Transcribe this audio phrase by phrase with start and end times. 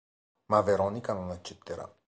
[0.47, 1.87] Ma Veronica non accetterà.